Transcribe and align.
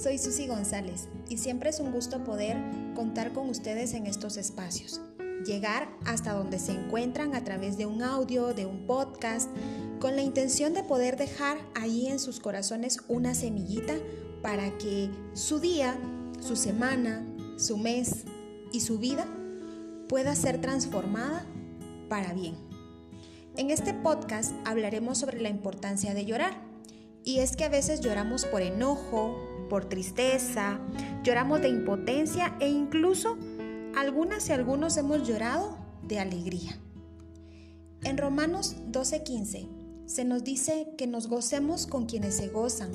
soy 0.00 0.18
Susi 0.18 0.46
González 0.46 1.08
y 1.28 1.38
siempre 1.38 1.70
es 1.70 1.80
un 1.80 1.90
gusto 1.90 2.22
poder 2.22 2.56
contar 2.94 3.32
con 3.32 3.48
ustedes 3.48 3.94
en 3.94 4.06
estos 4.06 4.36
espacios. 4.36 5.00
Llegar 5.44 5.88
hasta 6.04 6.34
donde 6.34 6.58
se 6.58 6.72
encuentran 6.72 7.34
a 7.34 7.42
través 7.42 7.76
de 7.76 7.86
un 7.86 8.02
audio, 8.02 8.54
de 8.54 8.64
un 8.66 8.86
podcast, 8.86 9.50
con 9.98 10.14
la 10.14 10.22
intención 10.22 10.72
de 10.72 10.84
poder 10.84 11.16
dejar 11.16 11.58
ahí 11.74 12.06
en 12.06 12.20
sus 12.20 12.38
corazones 12.38 13.00
una 13.08 13.34
semillita 13.34 13.94
para 14.42 14.76
que 14.78 15.10
su 15.34 15.58
día, 15.58 15.98
su 16.40 16.54
semana, 16.54 17.26
su 17.56 17.76
mes 17.76 18.24
y 18.72 18.80
su 18.80 18.98
vida 18.98 19.26
pueda 20.08 20.36
ser 20.36 20.60
transformada 20.60 21.44
para 22.08 22.32
bien. 22.34 22.56
En 23.56 23.70
este 23.70 23.94
podcast 23.94 24.52
hablaremos 24.64 25.18
sobre 25.18 25.40
la 25.40 25.48
importancia 25.48 26.14
de 26.14 26.24
llorar. 26.24 26.68
Y 27.24 27.40
es 27.40 27.56
que 27.56 27.64
a 27.64 27.68
veces 27.68 28.00
lloramos 28.00 28.46
por 28.46 28.62
enojo, 28.62 29.36
por 29.68 29.88
tristeza, 29.88 30.80
lloramos 31.22 31.60
de 31.60 31.68
impotencia 31.68 32.56
e 32.60 32.68
incluso 32.68 33.36
algunas 33.96 34.48
y 34.48 34.52
algunos 34.52 34.96
hemos 34.96 35.26
llorado 35.26 35.78
de 36.02 36.18
alegría. 36.18 36.78
En 38.02 38.16
Romanos 38.16 38.76
12:15 38.90 39.68
se 40.06 40.24
nos 40.24 40.44
dice 40.44 40.88
que 40.96 41.06
nos 41.06 41.26
gocemos 41.26 41.86
con 41.86 42.06
quienes 42.06 42.36
se 42.36 42.48
gozan 42.48 42.92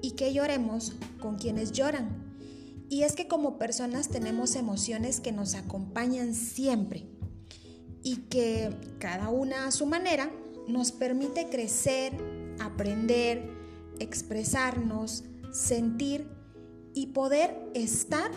y 0.00 0.12
que 0.12 0.32
lloremos 0.32 0.92
con 1.20 1.36
quienes 1.36 1.72
lloran. 1.72 2.34
Y 2.88 3.04
es 3.04 3.14
que 3.14 3.28
como 3.28 3.58
personas 3.58 4.08
tenemos 4.08 4.56
emociones 4.56 5.20
que 5.20 5.32
nos 5.32 5.54
acompañan 5.54 6.34
siempre 6.34 7.06
y 8.02 8.16
que 8.28 8.70
cada 8.98 9.28
una 9.28 9.66
a 9.66 9.70
su 9.70 9.86
manera 9.86 10.30
nos 10.66 10.92
permite 10.92 11.48
crecer, 11.48 12.12
aprender, 12.60 13.48
expresarnos, 13.98 15.24
sentir 15.52 16.28
y 16.94 17.08
poder 17.08 17.70
estar 17.74 18.30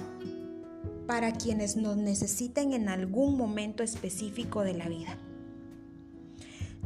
para 1.07 1.31
quienes 1.31 1.75
nos 1.75 1.97
necesiten 1.97 2.73
en 2.73 2.89
algún 2.89 3.37
momento 3.37 3.81
específico 3.81 4.61
de 4.61 4.75
la 4.75 4.87
vida. 4.87 5.17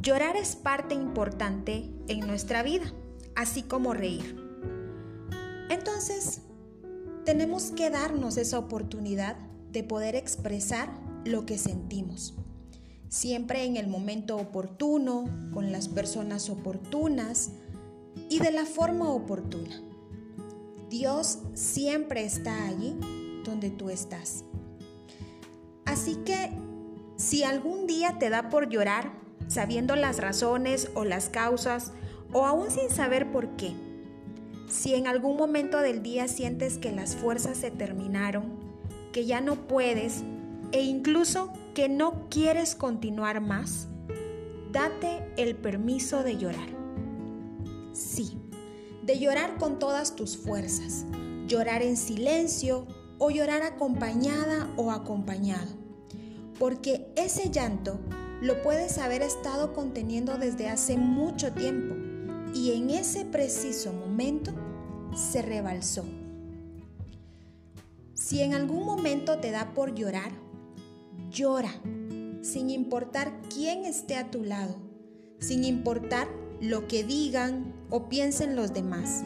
Llorar 0.02 0.38
es 0.38 0.56
parte 0.56 0.96
importante 0.96 1.90
en 2.08 2.26
nuestra 2.26 2.64
vida, 2.64 2.94
así 3.36 3.64
como 3.64 3.94
reír. 3.94 4.38
Entonces, 5.70 6.44
tenemos 7.26 7.72
que 7.72 7.90
darnos 7.90 8.38
esa 8.38 8.60
oportunidad 8.60 9.36
de 9.72 9.84
poder 9.84 10.16
expresar 10.16 10.90
lo 11.26 11.46
que 11.46 11.58
sentimos 11.58 12.34
siempre 13.10 13.66
en 13.66 13.76
el 13.76 13.88
momento 13.88 14.38
oportuno, 14.38 15.26
con 15.52 15.72
las 15.72 15.88
personas 15.88 16.50
oportunas 16.50 17.52
y 18.30 18.40
de 18.40 18.52
la 18.52 18.66
forma 18.66 19.10
oportuna. 19.10 19.89
Dios 20.90 21.40
siempre 21.54 22.26
está 22.26 22.66
allí 22.66 22.95
donde 23.45 23.70
tú 23.70 23.90
estás. 23.90 24.44
Así 25.86 26.16
que 26.26 26.50
si 27.16 27.44
algún 27.44 27.86
día 27.86 28.18
te 28.18 28.30
da 28.30 28.50
por 28.50 28.70
llorar, 28.70 29.12
sabiendo 29.48 29.95
las 29.95 30.17
razones 30.17 30.90
o 30.95 31.06
las 31.06 31.30
causas, 31.30 31.92
o 32.34 32.45
aún 32.45 32.72
sin 32.72 32.90
saber 32.90 33.32
por 33.32 33.56
qué, 33.56 33.73
si 34.67 34.95
en 34.95 35.08
algún 35.08 35.38
momento 35.38 35.80
del 35.80 36.02
día 36.04 36.28
sientes 36.28 36.78
que 36.78 36.92
las 36.92 37.16
fuerzas 37.16 37.58
se 37.58 37.72
terminaron, 37.72 38.60
que 39.12 39.26
ya 39.26 39.42
no 39.42 39.67
puedes 39.67 40.23
e 40.72 40.82
incluso 40.82 41.52
que 41.73 41.90
no 41.90 42.30
quieres 42.30 42.76
continuar 42.76 43.42
más, 43.42 43.88
date 44.72 45.23
el 45.38 45.56
permiso 45.56 46.23
de 46.23 46.38
llorar. 46.38 46.70
Sí, 47.94 48.38
de 49.10 49.18
llorar 49.18 49.58
con 49.58 49.80
todas 49.80 50.16
tus 50.16 50.38
fuerzas, 50.38 51.04
llorar 51.48 51.82
en 51.82 51.98
silencio 51.98 52.86
o 53.17 53.32
llorar 53.32 53.64
acompañada 53.64 54.72
o 54.78 54.92
acompañado, 54.92 55.72
porque 56.60 57.11
ese 57.16 57.50
llanto 57.50 58.00
lo 58.39 58.61
puedes 58.61 59.00
haber 59.00 59.23
estado 59.23 59.73
conteniendo 59.73 60.38
desde 60.38 60.70
hace 60.70 60.95
mucho 60.95 61.54
tiempo 61.54 61.95
y 62.54 62.73
en 62.73 62.92
ese 62.92 63.26
preciso 63.26 63.94
momento 63.94 64.52
se 65.16 65.42
rebalsó. 65.42 66.06
Si 68.14 68.44
en 68.44 68.54
algún 68.54 68.86
momento 68.86 69.39
te 69.39 69.50
da 69.50 69.73
por 69.73 69.95
llorar, 69.95 70.33
Llora, 71.32 71.73
sin 72.44 72.70
importar 72.70 73.42
quién 73.52 73.86
esté 73.86 74.17
a 74.17 74.30
tu 74.30 74.44
lado, 74.44 74.76
sin 75.39 75.64
importar 75.64 76.28
lo 76.61 76.87
que 76.87 77.03
digan 77.03 77.73
o 77.89 78.09
piensen 78.09 78.55
los 78.55 78.73
demás. 78.73 79.23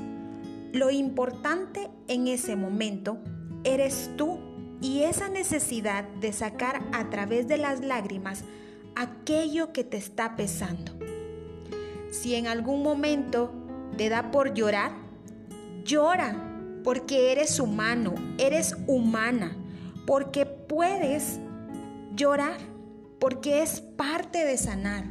Lo 0.71 0.89
importante 0.91 1.89
en 2.07 2.27
ese 2.27 2.55
momento 2.55 3.17
eres 3.63 4.11
tú 4.17 4.39
y 4.81 5.03
esa 5.03 5.29
necesidad 5.29 6.03
de 6.19 6.33
sacar 6.33 6.83
a 6.91 7.09
través 7.09 7.47
de 7.47 7.57
las 7.57 7.81
lágrimas 7.81 8.43
aquello 8.95 9.71
que 9.71 9.83
te 9.83 9.97
está 9.97 10.35
pesando. 10.35 10.93
Si 12.11 12.35
en 12.35 12.47
algún 12.47 12.83
momento 12.83 13.51
te 13.97 14.09
da 14.09 14.31
por 14.31 14.53
llorar, 14.53 14.91
llora, 15.83 16.49
porque 16.83 17.31
eres 17.31 17.59
humano, 17.59 18.13
eres 18.37 18.75
humana, 18.87 19.55
porque 20.05 20.45
puedes 20.45 21.39
Llorar 22.15 22.57
porque 23.19 23.63
es 23.63 23.81
parte 23.81 24.45
de 24.45 24.55
sanar, 24.55 25.05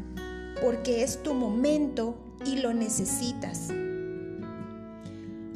porque 0.60 1.02
es 1.02 1.22
tu 1.22 1.34
momento 1.34 2.16
y 2.44 2.56
lo 2.56 2.72
necesitas. 2.74 3.68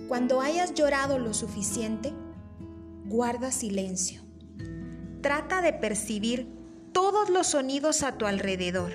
Cuando 0.09 0.41
hayas 0.41 0.75
llorado 0.75 1.19
lo 1.19 1.35
suficiente, 1.35 2.13
guarda 3.07 3.51
silencio. 3.51 4.23
Trata 5.21 5.61
de 5.61 5.73
percibir 5.73 6.49
todos 6.93 7.29
los 7.31 7.49
sonidos 7.49 8.03
a 8.03 8.17
tu 8.17 8.27
alrededor. 8.27 8.93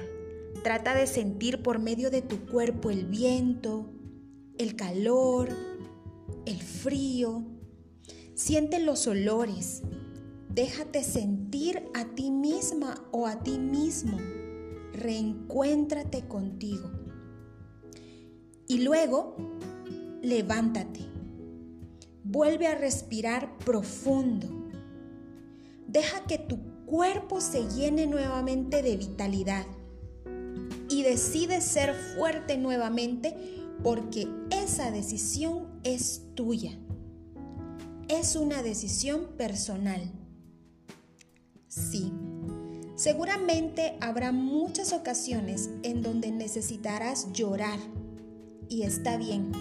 Trata 0.64 0.94
de 0.96 1.08
sentir 1.08 1.62
por 1.64 1.80
medio 1.80 2.10
de 2.10 2.22
tu 2.22 2.46
cuerpo 2.46 2.90
el 2.90 3.06
viento, 3.06 3.90
el 4.58 4.76
calor, 4.76 5.50
el 6.46 6.62
frío. 6.62 7.44
Siente 8.36 8.80
los 8.80 9.08
olores, 9.08 9.84
Déjate 10.54 11.02
sentir 11.02 11.82
a 11.94 12.04
ti 12.04 12.30
misma 12.30 13.02
o 13.12 13.26
a 13.26 13.42
ti 13.42 13.58
mismo. 13.58 14.18
Reencuéntrate 14.94 16.28
contigo. 16.28 16.92
Y 18.68 18.80
luego, 18.80 19.36
levántate. 20.22 21.02
Vuelve 22.24 22.68
a 22.68 22.76
respirar 22.76 23.58
profundo. 23.60 24.48
Deja 25.88 26.26
que 26.26 26.38
tu 26.38 26.86
cuerpo 26.86 27.42
se 27.42 27.68
llene 27.70 28.08
nuevamente 28.08 28.82
de 28.82 28.98
vitalidad. 28.98 29.66
Y 30.90 31.04
decide 31.04 31.62
ser 31.62 31.94
fuerte 31.94 32.58
nuevamente 32.58 33.36
porque 33.84 34.28
esa 34.52 34.92
decisión 34.92 35.80
es 35.84 36.22
tuya. 36.36 36.78
Es 38.08 38.36
una 38.36 38.62
decisión 38.62 39.38
personal. 39.38 40.12
Sí, 41.68 42.12
seguramente 43.02 43.98
habrá 44.00 44.32
muchas 44.32 44.94
ocasiones 44.94 45.72
en 45.82 46.04
donde 46.04 46.32
necesitarás 46.32 47.34
llorar 47.34 47.80
y 48.70 48.84
está 48.84 49.18
bien. 49.18 49.52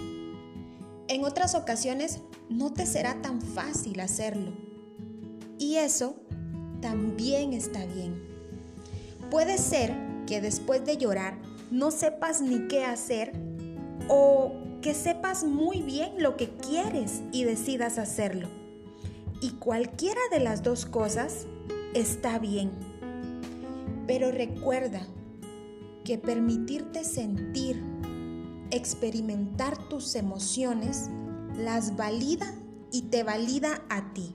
En 1.08 1.24
otras 1.24 1.54
ocasiones 1.54 2.20
no 2.50 2.74
te 2.74 2.84
será 2.84 3.22
tan 3.22 3.40
fácil 3.40 4.00
hacerlo 4.00 4.52
y 5.58 5.76
eso 5.76 6.16
también 6.82 7.54
está 7.54 7.86
bien. 7.86 8.22
Puede 9.30 9.56
ser 9.56 9.94
que 10.26 10.42
después 10.42 10.84
de 10.84 10.98
llorar 10.98 11.38
no 11.70 11.92
sepas 11.92 12.42
ni 12.42 12.68
qué 12.68 12.84
hacer 12.84 13.32
o 14.08 14.52
que 14.82 14.92
sepas 14.92 15.44
muy 15.44 15.80
bien 15.80 16.22
lo 16.22 16.36
que 16.36 16.50
quieres 16.50 17.22
y 17.32 17.44
decidas 17.44 17.96
hacerlo. 17.96 18.48
Y 19.40 19.52
cualquiera 19.52 20.20
de 20.30 20.40
las 20.40 20.62
dos 20.62 20.84
cosas 20.84 21.46
está 21.94 22.38
bien. 22.38 22.89
Pero 24.10 24.32
recuerda 24.32 25.06
que 26.02 26.18
permitirte 26.18 27.04
sentir, 27.04 27.80
experimentar 28.72 29.88
tus 29.88 30.16
emociones, 30.16 31.08
las 31.56 31.94
valida 31.94 32.52
y 32.90 33.02
te 33.02 33.22
valida 33.22 33.84
a 33.88 34.12
ti. 34.12 34.32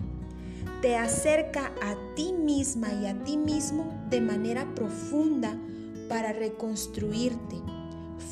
Te 0.81 0.95
acerca 0.95 1.74
a 1.81 1.98
ti 2.16 2.31
misma 2.31 2.88
y 2.94 3.07
a 3.07 3.22
ti 3.25 3.36
mismo 3.36 3.94
de 4.10 4.22
manera 4.22 4.74
profunda 4.75 5.60
para 6.07 6.31
reconstruirte, 6.31 7.57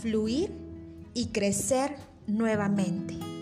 fluir 0.02 0.50
y 1.14 1.26
crecer 1.34 1.98
nuevamente. 2.26 3.33